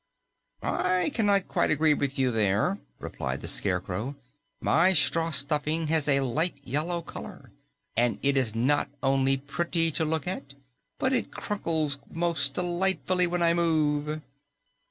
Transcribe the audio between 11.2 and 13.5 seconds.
crunkles most delightfully when